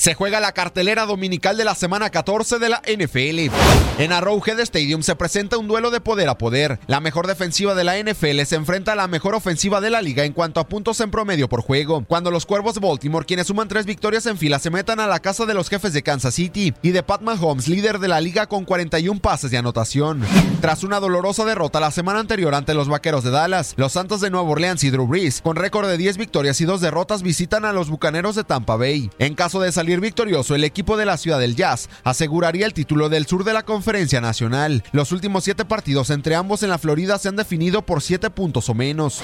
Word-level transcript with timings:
Se 0.00 0.14
juega 0.14 0.40
la 0.40 0.52
cartelera 0.52 1.04
dominical 1.04 1.58
de 1.58 1.64
la 1.66 1.74
semana 1.74 2.08
14 2.08 2.58
de 2.58 2.70
la 2.70 2.80
NFL. 2.86 3.54
En 4.00 4.12
Arrowhead 4.12 4.58
Stadium 4.60 5.02
se 5.02 5.14
presenta 5.14 5.58
un 5.58 5.68
duelo 5.68 5.90
de 5.90 6.00
poder 6.00 6.30
a 6.30 6.38
poder. 6.38 6.80
La 6.86 7.00
mejor 7.00 7.26
defensiva 7.26 7.74
de 7.74 7.84
la 7.84 7.98
NFL 7.98 8.40
se 8.46 8.56
enfrenta 8.56 8.92
a 8.92 8.96
la 8.96 9.08
mejor 9.08 9.34
ofensiva 9.34 9.82
de 9.82 9.90
la 9.90 10.00
liga 10.00 10.24
en 10.24 10.32
cuanto 10.32 10.58
a 10.58 10.66
puntos 10.66 11.00
en 11.00 11.10
promedio 11.10 11.50
por 11.50 11.60
juego. 11.60 12.02
Cuando 12.08 12.30
los 12.30 12.46
Cuervos 12.46 12.80
Baltimore, 12.80 13.26
quienes 13.26 13.48
suman 13.48 13.68
tres 13.68 13.84
victorias 13.84 14.24
en 14.24 14.38
fila, 14.38 14.58
se 14.58 14.70
metan 14.70 15.00
a 15.00 15.06
la 15.06 15.18
casa 15.18 15.44
de 15.44 15.52
los 15.52 15.68
jefes 15.68 15.92
de 15.92 16.02
Kansas 16.02 16.32
City 16.32 16.72
y 16.80 16.92
de 16.92 17.02
Pat 17.02 17.20
Mahomes, 17.20 17.68
líder 17.68 17.98
de 17.98 18.08
la 18.08 18.22
liga 18.22 18.46
con 18.46 18.64
41 18.64 19.20
pases 19.20 19.50
de 19.50 19.58
anotación. 19.58 20.22
Tras 20.62 20.82
una 20.82 20.98
dolorosa 20.98 21.44
derrota 21.44 21.78
la 21.78 21.90
semana 21.90 22.20
anterior 22.20 22.54
ante 22.54 22.72
los 22.72 22.88
Vaqueros 22.88 23.22
de 23.22 23.32
Dallas, 23.32 23.74
los 23.76 23.92
Santos 23.92 24.22
de 24.22 24.30
Nueva 24.30 24.48
Orleans 24.48 24.82
y 24.82 24.88
Drew 24.88 25.06
Brees, 25.06 25.42
con 25.42 25.56
récord 25.56 25.90
de 25.90 25.98
10 25.98 26.16
victorias 26.16 26.58
y 26.62 26.64
2 26.64 26.80
derrotas, 26.80 27.22
visitan 27.22 27.66
a 27.66 27.74
los 27.74 27.90
Bucaneros 27.90 28.34
de 28.34 28.44
Tampa 28.44 28.76
Bay. 28.76 29.10
En 29.18 29.34
caso 29.34 29.60
de 29.60 29.72
salir 29.72 29.89
victorioso, 29.98 30.54
el 30.54 30.62
equipo 30.62 30.96
de 30.96 31.06
la 31.06 31.16
ciudad 31.16 31.40
del 31.40 31.56
Jazz 31.56 31.88
aseguraría 32.04 32.66
el 32.66 32.74
título 32.74 33.08
del 33.08 33.26
sur 33.26 33.42
de 33.42 33.52
la 33.52 33.64
Conferencia 33.64 34.20
Nacional. 34.20 34.84
Los 34.92 35.10
últimos 35.10 35.42
siete 35.42 35.64
partidos 35.64 36.10
entre 36.10 36.36
ambos 36.36 36.62
en 36.62 36.70
la 36.70 36.78
Florida 36.78 37.18
se 37.18 37.28
han 37.28 37.34
definido 37.36 37.82
por 37.82 38.02
siete 38.02 38.30
puntos 38.30 38.68
o 38.68 38.74
menos. 38.74 39.22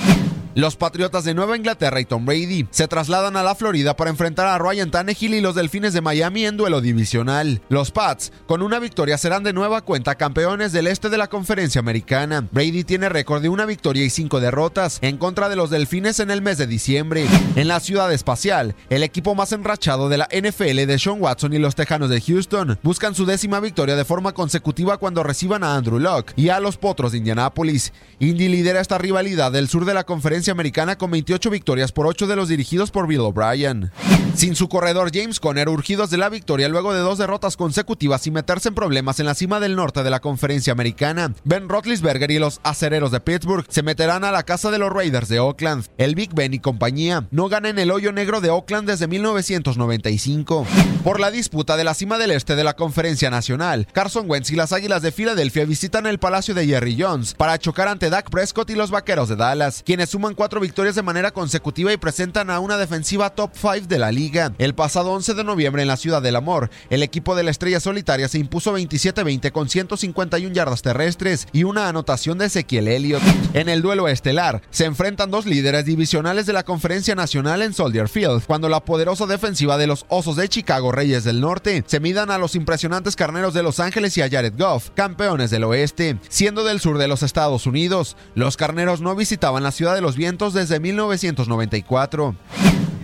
Los 0.57 0.75
Patriotas 0.75 1.25
de 1.25 1.35
Nueva 1.35 1.59
Inglaterra 1.59 2.01
y 2.01 2.07
Tom 2.07 2.25
Brady 2.25 2.67
se 2.71 2.89
trasladan 2.89 3.37
a 3.37 3.43
la 3.43 3.55
Florida 3.55 3.95
para 3.95 4.09
enfrentar 4.09 4.47
a 4.47 4.57
Ryan 4.57 4.91
Tannehill 4.91 5.35
y 5.35 5.43
los 5.43 5.55
Delfines 5.55 5.93
de 5.93 6.01
Miami 6.01 6.47
en 6.47 6.57
duelo 6.57 6.81
divisional. 6.81 7.61
Los 7.69 7.91
Pats, 7.91 8.33
con 8.47 8.63
una 8.63 8.79
victoria, 8.79 9.19
serán 9.19 9.43
de 9.43 9.53
nueva 9.53 9.83
cuenta 9.83 10.15
campeones 10.15 10.73
del 10.73 10.87
este 10.87 11.11
de 11.11 11.19
la 11.19 11.29
Conferencia 11.29 11.79
Americana. 11.79 12.49
Brady 12.53 12.85
tiene 12.85 13.11
récord 13.11 13.43
de 13.43 13.51
una 13.51 13.67
victoria 13.67 14.03
y 14.03 14.09
cinco 14.09 14.41
derrotas 14.41 14.99
en 15.03 15.19
contra 15.19 15.51
de 15.51 15.57
los 15.57 15.69
Delfines 15.69 16.21
en 16.21 16.31
el 16.31 16.41
mes 16.41 16.57
de 16.57 16.67
diciembre. 16.67 17.27
En 17.55 17.69
la 17.69 17.79
ciudad 17.79 18.11
espacial, 18.11 18.75
el 18.89 19.03
equipo 19.03 19.35
más 19.35 19.53
enrachado 19.53 20.09
de 20.09 20.17
la 20.17 20.29
NFL 20.33 20.87
de 20.87 20.99
Sean 20.99 21.21
Watson 21.21 21.53
y 21.53 21.59
los 21.59 21.75
Tejanos 21.75 22.09
de 22.09 22.23
Houston 22.23 22.79
buscan 22.83 23.15
su 23.15 23.27
décima 23.27 23.61
victoria 23.61 23.95
de 23.95 24.07
forma 24.07 24.33
consecutiva 24.33 24.97
cuando 24.97 25.23
reciban 25.23 25.63
a 25.63 25.77
Andrew 25.77 25.99
Locke 25.99 26.33
y 26.35 26.49
a 26.49 26.61
los 26.61 26.79
Potros 26.79 27.13
de 27.13 27.19
Indianápolis. 27.19 27.93
Indy 28.21 28.49
lidera 28.49 28.81
esta 28.81 28.97
rivalidad 28.97 29.53
del 29.53 29.69
sur 29.69 29.85
de 29.85 29.93
la 29.93 30.05
Conferencia 30.05 30.46
Americana 30.51 30.97
con 30.97 31.11
28 31.11 31.51
victorias 31.51 31.93
por 31.93 32.07
8 32.07 32.27
de 32.27 32.37
los 32.37 32.49
dirigidos 32.49 32.91
por 32.91 33.07
Bill 33.07 33.21
O'Brien. 33.21 33.91
Sin 34.35 34.55
su 34.55 34.69
corredor 34.69 35.11
James 35.15 35.41
Conner, 35.41 35.69
urgidos 35.71 36.11
de 36.11 36.19
la 36.19 36.29
victoria 36.29 36.69
luego 36.69 36.93
de 36.93 37.01
dos 37.01 37.17
derrotas 37.17 37.57
consecutivas 37.57 38.27
y 38.27 38.31
meterse 38.31 38.69
en 38.69 38.75
problemas 38.75 39.19
en 39.19 39.25
la 39.25 39.35
cima 39.35 39.61
del 39.61 39.77
norte 39.77 40.03
de 40.03 40.11
la 40.11 40.21
Conferencia 40.21 40.75
Americana, 40.75 41.33
Ben 41.45 41.71
Roethlisberger 41.71 42.31
y 42.31 42.39
los 42.39 42.61
acereros 42.63 43.11
de 43.11 43.21
Pittsburgh 43.21 43.65
se 43.71 43.83
meterán 43.83 44.25
a 44.25 44.33
la 44.33 44.43
casa 44.43 44.71
de 44.71 44.79
los 44.79 44.93
Raiders 44.93 45.29
de 45.29 45.41
Oakland. 45.41 45.87
El 45.97 46.15
Big 46.15 46.35
Ben 46.35 46.53
y 46.53 46.59
compañía 46.59 47.27
no 47.31 47.49
ganan 47.49 47.79
el 47.79 47.91
hoyo 47.91 48.13
negro 48.13 48.43
de 48.43 48.51
Oakland 48.51 48.89
desde 48.89 49.07
1995. 49.07 50.67
Por 51.03 51.19
la 51.19 51.31
disputa 51.31 51.79
de 51.79 51.85
la 51.85 51.95
cima 51.95 52.19
del 52.19 52.31
este 52.31 52.57
de 52.57 52.65
la 52.65 52.77
Conferencia 52.77 53.31
Nacional, 53.31 53.89
Carson 53.93 54.29
Wentz 54.29 54.51
y 54.51 54.57
las 54.57 54.73
Águilas 54.73 55.01
de 55.01 55.13
Filadelfia 55.13 55.65
visitan 55.65 56.07
el 56.07 56.19
Palacio 56.19 56.55
de 56.55 56.67
Jerry 56.67 56.97
Jones 57.01 57.33
para 57.35 57.59
chocar 57.59 57.89
ante 57.89 58.11
Dak 58.11 58.29
Prescott 58.29 58.69
y 58.69 58.75
los 58.75 58.91
Vaqueros 58.91 59.31
de 59.31 59.37
Dallas, 59.37 59.83
quienes 59.85 60.11
suman 60.11 60.35
cuatro 60.37 60.61
victorias 60.61 60.95
de 60.95 61.03
manera 61.03 61.33
consecutiva 61.33 61.93
y 61.93 61.97
presentan 61.97 62.51
a 62.51 62.61
una 62.61 62.77
defensiva 62.77 63.31
top 63.31 63.51
5 63.55 63.89
de 63.89 63.99
la 63.99 64.13
liga. 64.13 64.53
El 64.59 64.75
pasado 64.75 65.11
11 65.13 65.35
de 65.35 65.43
noviembre 65.43 65.83
en 65.83 65.89
la 65.89 65.97
Ciudad 65.97 66.23
del 66.23 66.37
Amor, 66.37 66.71
el 66.91 67.03
equipo 67.03 67.35
de 67.35 67.43
la 67.43 67.51
Estrella 67.51 67.81
Solitaria 67.81 68.29
se 68.29 68.39
impuso 68.39 68.77
27-20 68.79 69.51
con 69.51 69.69
151 69.69 70.55
yardas 70.55 70.83
terrestres 70.83 71.49
y 71.53 71.65
una 71.65 71.89
anotación 71.89 72.39
de 72.39 72.47
Ezequiel 72.47 72.87
Elliott. 72.87 73.23
En 73.55 73.69
el 73.69 73.83
duelo 73.83 74.07
estelar, 74.07 74.63
se 74.71 74.85
enfrentan 74.85 75.31
dos 75.31 75.47
líderes 75.47 75.85
divisionales 75.87 76.47
de 76.47 76.53
la 76.53 76.65
Conferencia 76.65 77.15
Nacional 77.15 77.63
en 77.63 77.73
Soldier 77.73 78.09
Field, 78.09 78.45
cuando 78.47 78.69
la 78.69 78.85
poderosa 78.85 79.27
defensiva 79.27 79.79
de 79.79 79.87
los 79.87 80.05
Osos 80.09 80.37
de 80.37 80.49
Chicago 80.49 80.93
Reyes 80.93 81.25
del 81.25 81.41
Norte 81.41 81.83
se 81.87 82.01
midan 82.01 82.31
a 82.31 82.39
los 82.39 82.55
impresionantes 82.55 83.17
carneros 83.17 83.55
de 83.55 83.63
Los 83.63 83.81
Ángeles 83.81 84.17
y 84.19 84.23
a 84.23 84.29
Jared 84.29 84.55
Goff, 84.59 84.91
campeones 84.95 85.51
del 85.51 85.65
oeste. 85.65 86.19
Siendo 86.29 86.63
del 86.63 86.81
sur 86.81 86.99
de 86.99 87.09
los 87.09 87.23
Estados 87.23 87.67
Unidos, 87.67 88.17
los 88.35 88.57
carneros 88.59 89.01
no 89.01 89.17
visitaban 89.17 89.63
la 89.63 89.73
ciudad 89.73 89.95
de 89.95 90.01
los 90.01 90.17
desde 90.27 90.81
1994. 90.81 92.35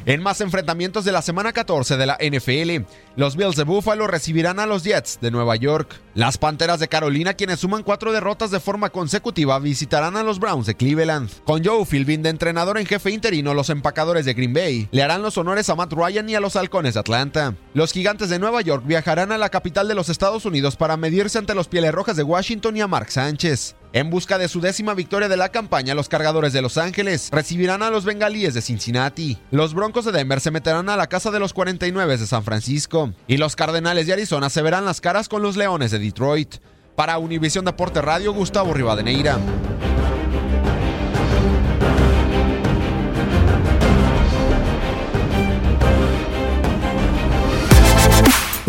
En 0.04 0.20
más 0.20 0.40
enfrentamientos 0.40 1.04
de 1.04 1.12
la 1.12 1.22
semana 1.22 1.52
14 1.52 1.96
de 1.96 2.06
la 2.06 2.18
NFL, 2.20 2.84
los 3.14 3.36
Bills 3.36 3.54
de 3.54 3.62
Buffalo 3.62 4.08
recibirán 4.08 4.58
a 4.58 4.66
los 4.66 4.82
Jets 4.82 5.20
de 5.20 5.30
Nueva 5.30 5.54
York. 5.54 6.00
Las 6.14 6.38
Panteras 6.38 6.80
de 6.80 6.88
Carolina, 6.88 7.34
quienes 7.34 7.60
suman 7.60 7.84
cuatro 7.84 8.10
derrotas 8.10 8.50
de 8.50 8.58
forma 8.58 8.90
consecutiva, 8.90 9.60
visitarán 9.60 10.16
a 10.16 10.24
los 10.24 10.40
Browns 10.40 10.66
de 10.66 10.74
Cleveland. 10.74 11.30
Con 11.44 11.64
Joe 11.64 11.86
Philbin 11.86 12.24
de 12.24 12.30
entrenador 12.30 12.78
en 12.78 12.86
jefe 12.86 13.12
interino, 13.12 13.54
los 13.54 13.70
empacadores 13.70 14.24
de 14.24 14.34
Green 14.34 14.52
Bay 14.52 14.88
le 14.90 15.04
harán 15.04 15.22
los 15.22 15.38
honores 15.38 15.70
a 15.70 15.76
Matt 15.76 15.92
Ryan 15.92 16.28
y 16.28 16.34
a 16.34 16.40
los 16.40 16.56
Halcones 16.56 16.94
de 16.94 17.00
Atlanta. 17.00 17.54
Los 17.72 17.92
Gigantes 17.92 18.28
de 18.28 18.40
Nueva 18.40 18.60
York 18.62 18.82
viajarán 18.84 19.30
a 19.30 19.38
la 19.38 19.50
capital 19.50 19.86
de 19.86 19.94
los 19.94 20.08
Estados 20.08 20.44
Unidos 20.44 20.74
para 20.74 20.96
medirse 20.96 21.38
ante 21.38 21.54
los 21.54 21.68
Pieles 21.68 21.92
Rojas 21.92 22.16
de 22.16 22.24
Washington 22.24 22.76
y 22.76 22.80
a 22.80 22.88
Mark 22.88 23.12
Sánchez. 23.12 23.76
En 23.94 24.08
busca 24.08 24.38
de 24.38 24.48
su 24.48 24.62
décima 24.62 24.94
victoria 24.94 25.28
de 25.28 25.36
la 25.36 25.50
campaña, 25.50 25.94
los 25.94 26.08
cargadores 26.08 26.54
de 26.54 26.62
Los 26.62 26.78
Ángeles 26.78 27.28
recibirán 27.30 27.82
a 27.82 27.90
los 27.90 28.06
bengalíes 28.06 28.54
de 28.54 28.62
Cincinnati. 28.62 29.36
Los 29.50 29.74
Broncos 29.74 30.06
de 30.06 30.12
Denver 30.12 30.40
se 30.40 30.50
meterán 30.50 30.88
a 30.88 30.96
la 30.96 31.08
casa 31.08 31.30
de 31.30 31.38
los 31.38 31.52
49 31.52 32.16
de 32.16 32.26
San 32.26 32.42
Francisco. 32.42 33.12
Y 33.26 33.36
los 33.36 33.54
Cardenales 33.54 34.06
de 34.06 34.14
Arizona 34.14 34.48
se 34.48 34.62
verán 34.62 34.86
las 34.86 35.02
caras 35.02 35.28
con 35.28 35.42
los 35.42 35.58
Leones 35.58 35.90
de 35.90 35.98
Detroit. 35.98 36.56
Para 36.96 37.18
Univisión 37.18 37.66
Deporte 37.66 38.00
Radio, 38.00 38.32
Gustavo 38.32 38.72
Rivadeneira. 38.72 39.38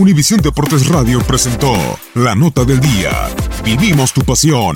Univisión 0.03 0.41
Deportes 0.41 0.89
Radio 0.89 1.21
presentó 1.21 1.73
la 2.13 2.35
nota 2.35 2.65
del 2.65 2.81
día. 2.81 3.29
Vivimos 3.63 4.11
tu 4.11 4.21
pasión. 4.21 4.75